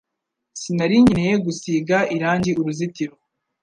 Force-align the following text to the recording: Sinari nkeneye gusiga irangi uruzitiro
Sinari 0.61 0.95
nkeneye 1.03 1.35
gusiga 1.45 1.97
irangi 2.15 2.51
uruzitiro 2.59 3.15